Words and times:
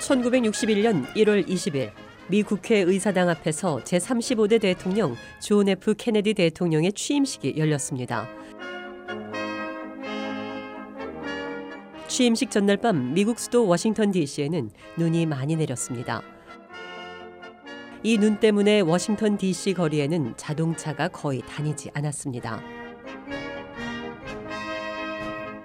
1961년 0.00 1.06
1월 1.14 1.46
20일 1.46 1.90
미 2.28 2.42
국회 2.42 2.78
의사당 2.78 3.28
앞에서 3.28 3.80
제35대 3.84 4.60
대통령 4.60 5.14
존 5.40 5.68
F 5.68 5.94
케네디 5.96 6.34
대통령의 6.34 6.92
취임식이 6.92 7.54
열렸습니다. 7.56 8.28
취임식 12.08 12.50
전날 12.50 12.76
밤 12.76 13.14
미국 13.14 13.38
수도 13.38 13.66
워싱턴 13.66 14.10
DC에는 14.10 14.70
눈이 14.96 15.26
많이 15.26 15.56
내렸습니다. 15.56 16.22
이 18.02 18.16
눈 18.16 18.40
때문에 18.40 18.80
워싱턴 18.80 19.36
DC 19.36 19.74
거리에는 19.74 20.34
자동차가 20.36 21.08
거의 21.08 21.42
다니지 21.42 21.90
않았습니다. 21.92 22.79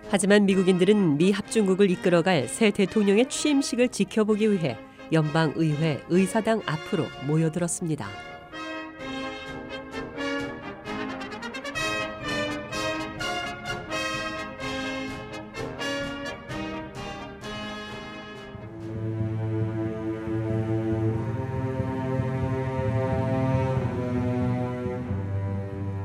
하지만 0.10 0.46
미국인들은 0.46 1.18
미 1.18 1.32
합중국을 1.32 1.90
이끌어갈 1.92 2.48
새 2.48 2.72
대통령의 2.72 3.28
취임식을 3.28 3.90
지켜보기 3.90 4.52
위해 4.52 4.78
연방의회 5.12 6.04
의사당 6.10 6.62
앞으로 6.66 7.06
모여들었습니다. 7.28 8.08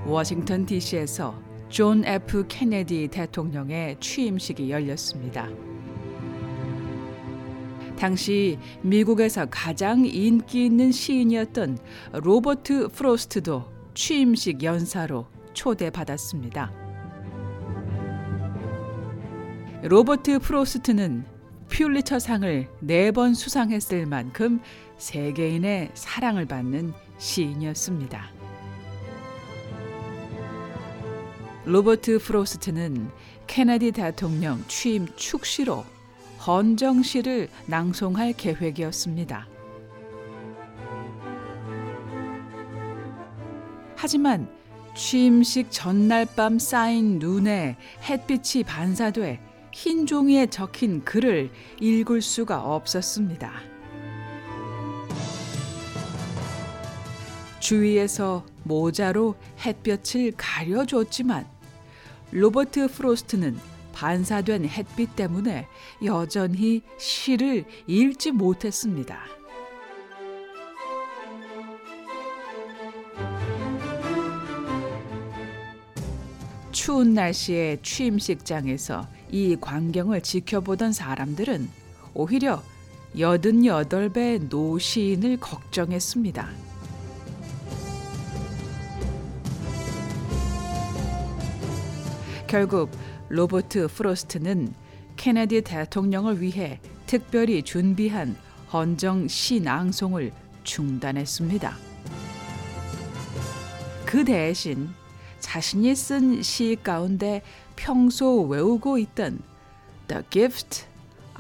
워싱턴 0.06 0.66
DC에서 0.66 1.49
존 1.70 2.04
F 2.04 2.44
케네디 2.48 3.08
대통령의 3.08 3.96
취임식이 4.00 4.70
열렸습니다. 4.70 5.48
당시 7.96 8.58
미국에서 8.82 9.46
가장 9.46 10.04
인기 10.04 10.66
있는 10.66 10.91
시인이었던 10.91 11.78
로버트 12.12 12.88
프로스트도 12.88 13.64
취임식 13.94 14.62
연사로 14.64 15.26
초대받았습니다. 15.52 16.72
로버트 19.82 20.41
프로스트는 20.41 21.24
퓰리처상을 21.68 22.68
네 22.80 23.10
번 23.12 23.32
수상했을 23.34 24.06
만큼 24.06 24.60
세계인의 24.98 25.92
사랑을 25.94 26.46
받는 26.46 26.92
시인이었습니다. 27.18 28.39
로버트 31.65 32.19
프로스트는 32.19 33.10
케네디 33.47 33.93
대통령 33.93 34.65
취임 34.66 35.06
축시로 35.16 35.84
헌정시를 36.47 37.48
낭송할 37.66 38.32
계획이었습니다. 38.32 39.47
하지만 43.97 44.49
취임식 44.97 45.70
전날 45.70 46.26
밤 46.34 46.59
쌓인 46.59 47.19
눈에 47.19 47.76
햇빛이 48.09 48.65
반사돼 48.65 49.41
흰 49.72 50.06
종이에 50.06 50.47
적힌 50.47 51.04
글을 51.04 51.50
읽을 51.81 52.22
수가 52.22 52.62
없었습니다. 52.62 53.53
주위에서 57.60 58.44
모자로 58.65 59.37
햇볕을 59.65 60.32
가려줬지만 60.37 61.47
로버트 62.32 62.88
프로스트는 62.88 63.59
반사된 63.93 64.66
햇빛 64.66 65.15
때문에 65.15 65.66
여전히 66.04 66.82
시를 66.99 67.65
읽지 67.87 68.32
못했습니다. 68.32 69.20
추운 76.72 77.15
날씨에 77.15 77.78
취임식장에서 77.82 79.06
이 79.31 79.56
광경을 79.60 80.22
지켜보던 80.22 80.93
사람들은 80.93 81.69
오히려 82.15 82.62
88배 83.15 84.49
노시인을 84.49 85.38
걱정했습니다. 85.38 86.69
결국 92.50 92.91
로버트 93.28 93.87
프로스트는 93.87 94.75
케네디 95.16 95.61
대통령을 95.62 96.41
위해 96.41 96.81
특별히 97.06 97.62
준비한 97.62 98.37
헌정 98.72 99.28
시 99.28 99.61
낭송을 99.61 100.33
중단했습니다. 100.65 101.77
그 104.05 104.25
대신 104.25 104.88
자신이 105.38 105.94
쓴 105.94 106.43
시 106.43 106.77
가운데 106.83 107.43
평소 107.77 108.43
외우고 108.43 108.99
있던 108.99 109.38
The 110.09 110.25
Gift 110.31 110.87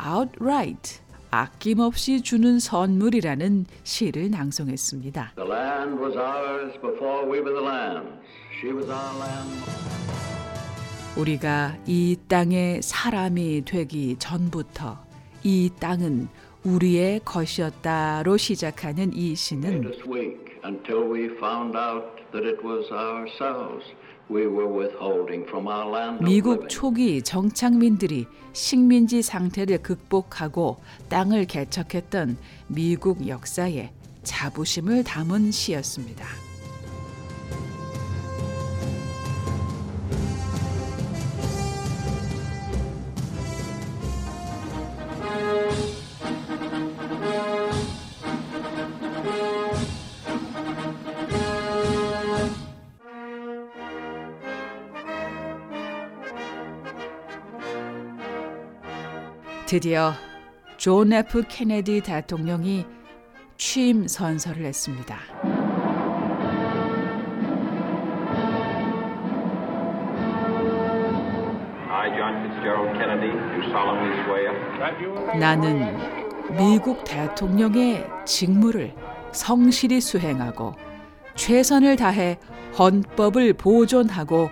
Outright 0.00 1.00
아낌없이 1.32 2.22
주는 2.22 2.60
선물이라는 2.60 3.66
시를 3.82 4.30
낭송했습니다. 4.30 5.32
우리가 11.20 11.76
이 11.86 12.16
땅의 12.28 12.80
사람이 12.82 13.64
되기 13.66 14.16
전부터 14.18 14.98
이 15.42 15.70
땅은 15.78 16.28
우리의 16.64 17.20
것이었다로 17.24 18.38
시작하는 18.38 19.12
이 19.12 19.34
시는 19.34 19.92
미국 26.22 26.68
초기 26.68 27.22
정착민들이 27.22 28.26
식민지 28.54 29.20
상태를 29.20 29.82
극복하고 29.82 30.80
땅을 31.10 31.44
개척했던 31.46 32.38
미국 32.68 33.26
역사에 33.26 33.92
자부심을 34.22 35.04
담은 35.04 35.50
시였습니다. 35.50 36.49
드디어 59.70 60.12
존 60.78 61.12
F 61.12 61.44
케네디 61.46 62.00
대통령이 62.00 62.84
취임 63.56 64.08
선서를 64.08 64.64
했습니다. 64.64 65.16
나는 75.38 75.96
미국 76.58 77.04
대통령의 77.04 78.04
직무를 78.24 78.92
성실히 79.30 80.00
수행하고 80.00 80.74
최선을 81.36 81.94
다해 81.94 82.40
헌법을 82.76 83.52
보존하고 83.52 84.50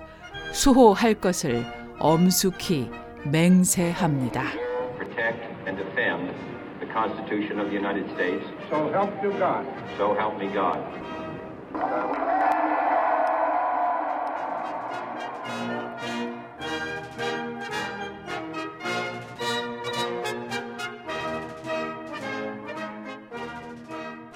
수호할 0.53 1.15
것을 1.15 1.65
엄숙히 1.99 2.89
맹세합니다. 3.25 4.68
the 6.89 6.95
Constitution 6.95 7.59
of 7.59 7.69
the 7.69 7.75
United 7.75 8.09
States. 8.15 8.45
So 8.71 8.91
help 8.91 9.11
you 9.23 9.33
God. 9.33 9.67
So 9.97 10.15
help 10.15 10.39
me 10.39 10.49
God. 10.53 10.79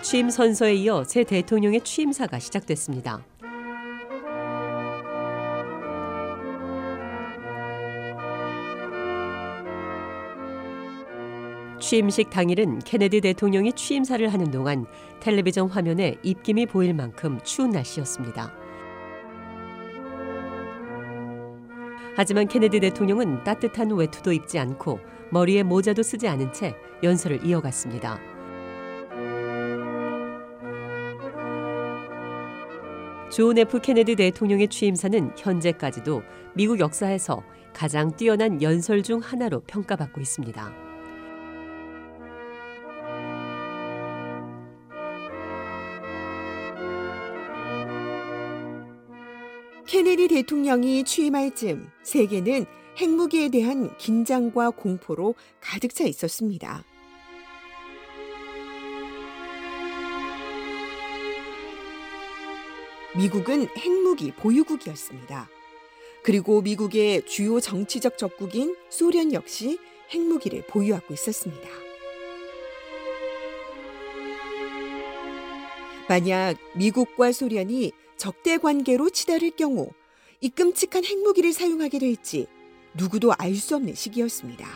취임 0.02 0.28
선서에 0.28 0.74
이어 0.74 1.04
새 1.04 1.24
대통령의 1.24 1.80
취임사가 1.80 2.38
시작됐습니다. 2.38 3.24
취임식 11.92 12.30
당일은 12.30 12.78
케네디 12.78 13.20
대통령이 13.20 13.74
취임사를 13.74 14.26
하는 14.32 14.50
동안 14.50 14.86
텔레비전 15.20 15.68
화면에 15.68 16.16
입김이 16.22 16.64
보일 16.64 16.94
만큼 16.94 17.38
추운 17.44 17.68
날씨였습니다. 17.68 18.50
하지만 22.16 22.48
케네디 22.48 22.80
대통령은 22.80 23.44
따뜻한 23.44 23.90
외투도 23.90 24.32
입지 24.32 24.58
않고 24.58 25.00
머리에 25.30 25.62
모자도 25.62 26.02
쓰지 26.02 26.28
않은 26.28 26.54
채 26.54 26.74
연설을 27.02 27.44
이어갔습니다. 27.44 28.18
존 33.30 33.58
F 33.58 33.80
케네디 33.82 34.16
대통령의 34.16 34.68
취임사는 34.68 35.32
현재까지도 35.36 36.22
미국 36.54 36.80
역사에서 36.80 37.42
가장 37.74 38.16
뛰어난 38.16 38.62
연설 38.62 39.02
중 39.02 39.20
하나로 39.20 39.60
평가받고 39.66 40.22
있습니다. 40.22 40.81
케네디 50.12 50.28
대통령이 50.28 51.04
취임할 51.04 51.54
즈음 51.54 51.90
세계는 52.02 52.66
핵무기에 52.98 53.48
대한 53.48 53.96
긴장과 53.96 54.68
공포로 54.68 55.34
가득 55.58 55.94
차 55.94 56.04
있었습니다. 56.04 56.84
미국은 63.16 63.68
핵무기 63.74 64.32
보유국이었습니다. 64.32 65.48
그리고 66.22 66.60
미국의 66.60 67.24
주요 67.24 67.58
정치적 67.58 68.18
적국인 68.18 68.76
소련 68.90 69.32
역시 69.32 69.78
핵무기를 70.10 70.64
보유하고 70.66 71.14
있었습니다. 71.14 71.70
만약 76.06 76.56
미국과 76.76 77.32
소련이 77.32 77.92
적대 78.18 78.58
관계로 78.58 79.08
치달을 79.08 79.52
경우 79.52 79.88
이 80.42 80.48
끔찍한 80.48 81.04
핵무기를 81.04 81.52
사용하게 81.52 82.00
될지 82.00 82.48
누구도 82.94 83.32
알 83.38 83.54
수 83.54 83.76
없는 83.76 83.94
시기였습니다. 83.94 84.66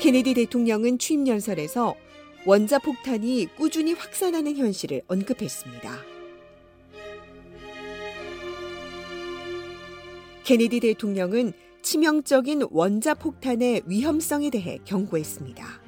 케네디 0.00 0.32
대통령은 0.32 0.98
취임 0.98 1.28
연설에서 1.28 1.94
원자 2.46 2.78
폭탄이 2.78 3.48
꾸준히 3.58 3.92
확산하는 3.92 4.56
현실을 4.56 5.02
언급했습니다. 5.06 5.98
케네디 10.44 10.80
대통령은 10.80 11.52
치명적인 11.82 12.62
원자 12.70 13.12
폭탄의 13.12 13.82
위험성에 13.84 14.48
대해 14.48 14.78
경고했습니다. 14.86 15.79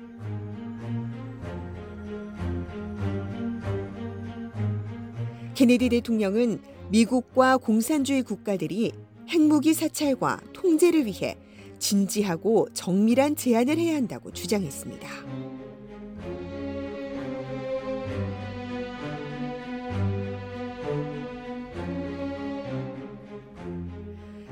케네디 5.54 5.90
대통령은 5.90 6.60
미국과 6.90 7.58
공산주의 7.58 8.22
국가들이 8.22 8.92
핵무기 9.28 9.74
사찰과 9.74 10.40
통제를 10.52 11.06
위해 11.06 11.36
진지하고 11.78 12.68
정밀한 12.72 13.36
제안을 13.36 13.76
해야 13.78 13.96
한다고 13.96 14.30
주장했습니다. 14.32 15.08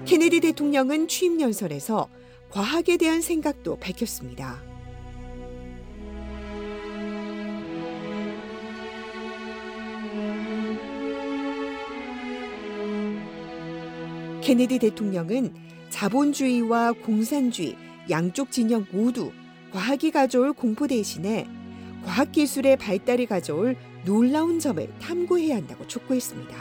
케네디 0.05 0.41
대통령은 0.41 1.09
취임 1.09 1.41
연설에서 1.41 2.09
과학에 2.51 2.97
대한 2.97 3.21
생각도 3.21 3.77
밝혔습니다. 3.77 4.70
케네디 14.43 14.79
대통령은 14.79 15.53
자본주의와 15.91 16.93
공산주의 16.93 17.77
양쪽 18.09 18.51
진영 18.51 18.87
모두 18.91 19.33
과학이 19.71 20.11
가져올 20.11 20.55
공포 20.55 20.87
대신에 20.87 21.47
과학기술의 22.05 22.79
발달이 22.79 23.27
가져올 23.27 23.77
놀라운 24.07 24.59
점을 24.59 24.89
탐구해야 24.99 25.57
한다고 25.57 25.87
촉구했습니다. 25.87 26.57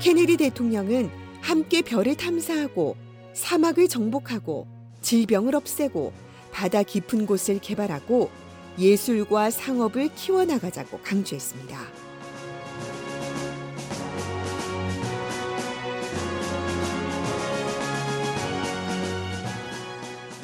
케네디 0.00 0.38
대통령은 0.38 1.10
함께 1.42 1.82
별을 1.82 2.16
탐사하고 2.16 2.96
사막을 3.34 3.88
정복하고 3.88 4.66
질병을 5.02 5.54
없애고 5.54 6.12
바다 6.50 6.82
깊은 6.82 7.26
곳을 7.26 7.58
개발하고 7.58 8.30
예술과 8.78 9.50
상업을 9.50 10.10
키워나가자고 10.14 11.00
강조했습니다. 11.00 11.78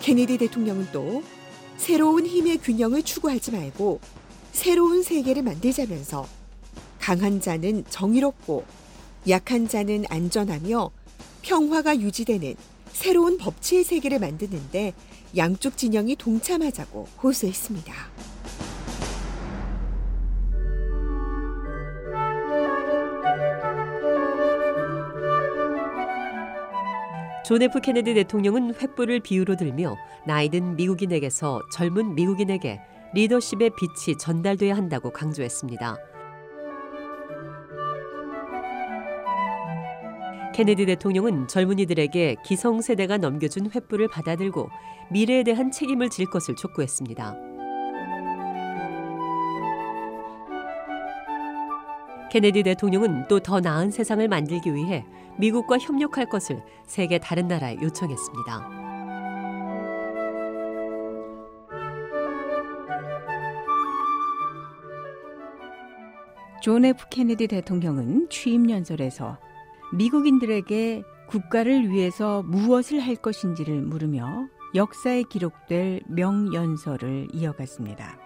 케네디 0.02 0.38
대통령은 0.38 0.88
또 0.92 1.22
새로운 1.76 2.26
힘의 2.26 2.58
균형을 2.58 3.02
추구하지 3.02 3.50
말고 3.52 4.00
새로운 4.52 5.02
세계를 5.02 5.42
만들자면서 5.42 6.26
강한 7.00 7.40
자는 7.40 7.84
정의롭고 7.90 8.64
약한 9.28 9.66
자는 9.66 10.04
안전하며 10.08 10.90
평화가 11.42 11.98
유지되는 11.98 12.54
새로운 12.92 13.36
법치의 13.36 13.84
세계를 13.84 14.20
만드는데 14.20 14.94
양쪽 15.36 15.76
진영이 15.76 16.16
동참하자고 16.16 17.08
호소했습니다. 17.22 18.15
존 27.46 27.62
F 27.62 27.80
케네디 27.80 28.14
대통령은 28.14 28.72
횃불을 28.72 29.22
비유로 29.22 29.54
들며 29.54 29.96
나이든 30.26 30.74
미국인에게서 30.74 31.60
젊은 31.70 32.16
미국인에게 32.16 32.80
리더십의 33.14 33.70
빛이 33.76 34.18
전달돼야 34.18 34.76
한다고 34.76 35.12
강조했습니다. 35.12 35.96
케네디 40.56 40.86
대통령은 40.86 41.46
젊은이들에게 41.46 42.36
기성세대가 42.44 43.18
넘겨준 43.18 43.70
횃불을 43.70 44.10
받아들고 44.10 44.68
미래에 45.12 45.44
대한 45.44 45.70
책임을 45.70 46.10
질 46.10 46.28
것을 46.28 46.56
촉구했습니다. 46.56 47.36
케네디 52.32 52.64
대통령은 52.64 53.28
또 53.28 53.38
더 53.38 53.60
나은 53.60 53.92
세상을 53.92 54.26
만들기 54.26 54.74
위해 54.74 55.06
미국과 55.38 55.78
협력할 55.78 56.28
것을 56.28 56.62
세계 56.86 57.18
다른 57.18 57.48
나라에 57.48 57.76
요청했습니다. 57.82 58.86
존 66.62 66.84
F 66.84 67.06
케네디 67.10 67.46
대통령은 67.46 68.28
취임 68.28 68.68
연설에서 68.68 69.38
미국인들에게 69.92 71.04
국가를 71.28 71.90
위해서 71.90 72.42
무엇을 72.42 72.98
할 72.98 73.14
것인지를 73.14 73.82
물으며 73.82 74.48
역사에 74.74 75.22
기록될 75.22 76.00
명연설을 76.08 77.28
이어갔습니다. 77.32 78.25